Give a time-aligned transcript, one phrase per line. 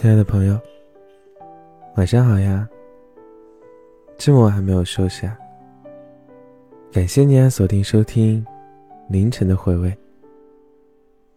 [0.00, 0.58] 亲爱的朋友，
[1.96, 2.66] 晚上好呀！
[4.16, 5.38] 这么晚还没有休息啊，
[6.90, 8.42] 感谢你按锁定收听
[9.10, 9.94] 凌晨的回味。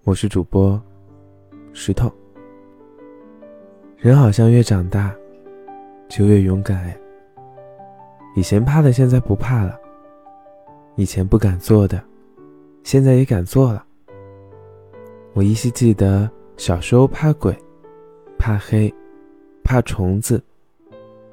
[0.05, 0.81] 我是主播
[1.73, 2.09] 石头。
[3.97, 5.13] 人好像越长大，
[6.07, 6.97] 就越勇敢哎。
[8.33, 9.77] 以前怕的，现在不怕了；
[10.95, 12.01] 以前不敢做的，
[12.81, 13.85] 现在也敢做了。
[15.33, 17.53] 我依稀记得小时候怕鬼。
[18.43, 18.93] 怕黑，
[19.63, 20.43] 怕虫子，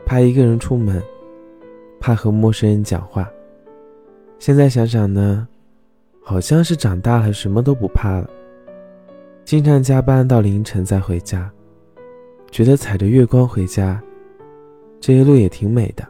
[0.07, 1.03] 怕一个人出门，
[1.99, 3.29] 怕和陌生人讲话。
[4.39, 5.49] 现在想想呢，
[6.23, 8.31] 好像是长大了，什么都不怕了。
[9.45, 11.51] 经常加班到凌晨再回家，
[12.53, 14.01] 觉得踩着月光回家，
[15.01, 16.07] 这一路也挺美的。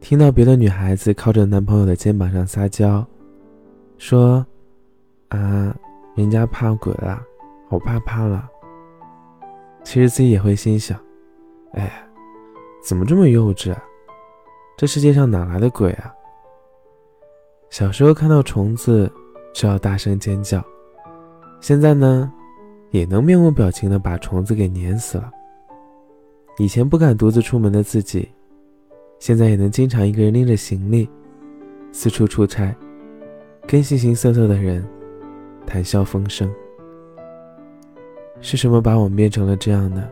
[0.00, 3.06] 听到别的女孩子靠着男朋友的肩膀上撒娇，
[3.98, 4.44] 说
[5.30, 5.72] ：“啊，
[6.16, 7.22] 人家怕鬼了，
[7.68, 8.50] 我怕怕了。”
[9.84, 10.98] 其实自己也会心想
[11.74, 12.04] ：“哎，
[12.82, 13.84] 怎么这么幼稚啊？
[14.76, 16.12] 这世界上哪来的鬼啊？”
[17.70, 19.10] 小时候看到虫子
[19.52, 20.64] 就要大声尖叫，
[21.60, 22.32] 现在呢，
[22.90, 25.30] 也能面无表情的把虫子给碾死了。
[26.58, 28.28] 以前不敢独自出门的自己，
[29.18, 31.08] 现在也能经常一个人拎着行李
[31.90, 32.74] 四处出差，
[33.66, 34.86] 跟形形色色的人
[35.66, 36.48] 谈笑风生。
[38.44, 40.06] 是什么把我们变成了这样呢？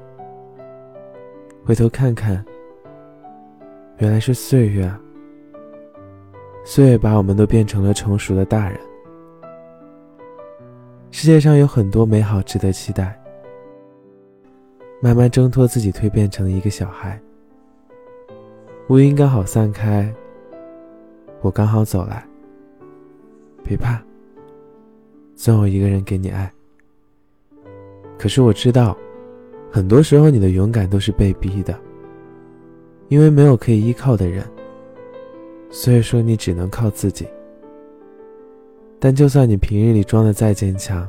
[1.66, 2.42] 回头看看，
[3.98, 4.98] 原来是岁月啊！
[6.64, 8.80] 岁月把我们都变成了成熟的大人。
[11.11, 13.20] 世界上有很多美好值得期待，
[15.02, 17.20] 慢慢挣脱自己，蜕变成一个小孩。
[18.89, 20.11] 乌云刚好散开，
[21.42, 22.27] 我刚好走来。
[23.62, 24.02] 别怕，
[25.36, 26.50] 总有一个人给你爱。
[28.23, 28.97] 可是我知道，
[29.69, 31.77] 很多时候你的勇敢都是被逼的，
[33.09, 34.48] 因为没有可以依靠的人，
[35.73, 37.27] 所以说你只能靠自己。
[39.01, 41.05] 但就算你平日里装的再坚强，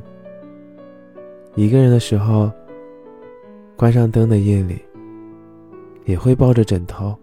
[1.54, 2.52] 一个人的时候，
[3.76, 4.82] 关上灯的夜里，
[6.06, 7.16] 也会抱着枕头，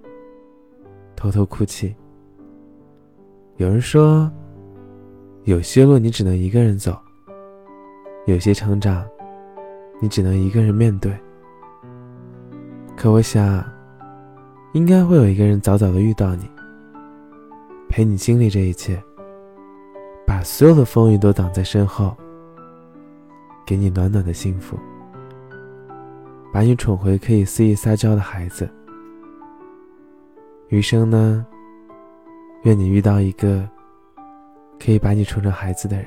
[1.17, 1.93] 偷偷哭泣。
[3.57, 4.31] 有人说，
[5.47, 6.97] 有些路你只能一个人走，
[8.27, 9.05] 有些成长。
[10.01, 11.15] 你只能一个人面对，
[12.97, 13.63] 可我想，
[14.73, 16.51] 应该会有一个人早早的遇到你，
[17.87, 18.99] 陪你经历这一切，
[20.27, 22.17] 把所有的风雨都挡在身后，
[23.67, 24.79] 给你暖暖的幸福，
[26.51, 28.67] 把你宠回可以肆意撒娇的孩子。
[30.69, 31.45] 余生呢，
[32.63, 33.69] 愿你遇到一个
[34.83, 36.07] 可以把你宠成孩子的人，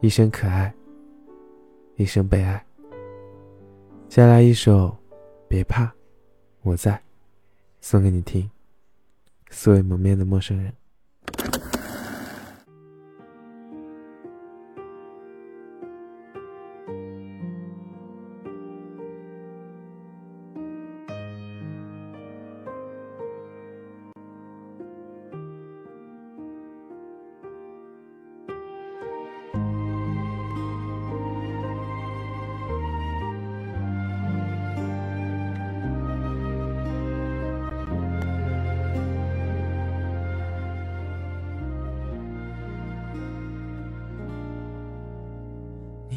[0.00, 0.72] 一生可爱。
[1.96, 2.62] 一生被爱。
[4.08, 4.88] 再来一首
[5.48, 5.90] 《别怕，
[6.62, 6.92] 我在》，
[7.80, 8.48] 送给你听。
[9.50, 10.72] 素未谋面的陌生人。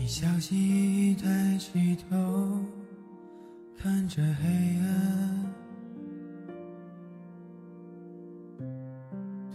[0.10, 2.18] 小心翼翼抬起头，
[3.78, 4.50] 看着黑
[4.82, 5.46] 暗，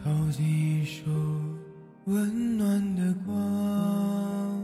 [0.00, 1.10] 投进一束
[2.04, 4.62] 温暖的光。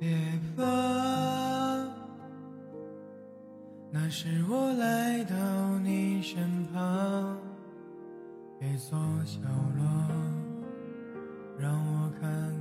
[0.00, 0.18] 别
[0.56, 0.64] 怕，
[3.92, 7.38] 那是我来到你身旁，
[8.58, 9.38] 别做角
[9.78, 9.84] 落，
[11.56, 12.59] 让我看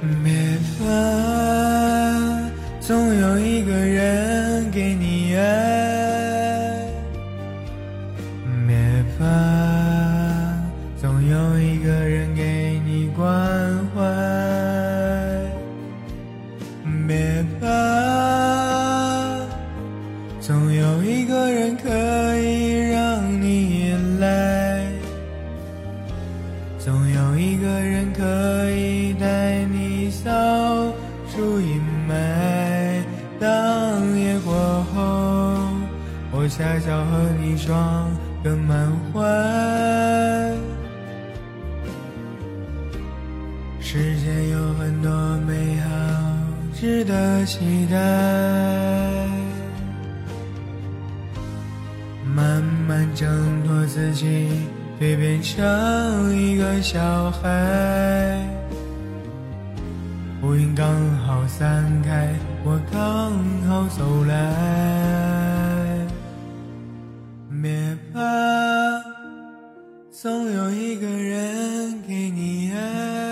[0.00, 0.32] 别
[0.78, 0.84] 怕，
[2.80, 5.42] 总有一个人给你爱。
[8.66, 8.76] 别
[9.18, 9.24] 怕，
[10.96, 13.26] 总有一个人给你关
[13.94, 14.00] 怀。
[17.06, 17.66] 别怕，
[20.40, 21.88] 总有一个人可
[22.38, 24.80] 以让你依赖。
[26.78, 29.79] 总有一个人可以带你
[36.50, 38.10] 我恰巧和你撞
[38.42, 39.20] 个满怀。
[43.80, 45.12] 世界有很多
[45.46, 45.90] 美好，
[46.74, 47.96] 值得期待。
[52.24, 53.28] 慢慢挣
[53.64, 54.48] 脱自己。
[54.98, 58.44] 蜕变成一个小孩，
[60.42, 60.86] 乌云刚
[61.24, 63.38] 好散开，我刚
[63.68, 65.29] 好走来。
[68.20, 69.02] 啊，
[70.10, 73.29] 总有一个人给你爱，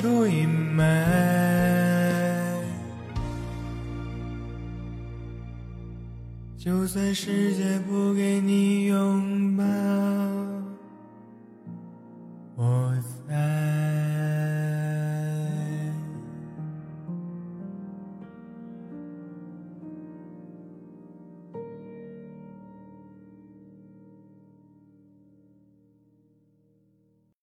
[0.00, 0.84] 出阴霾。
[6.56, 9.64] 就算世界不给你拥抱，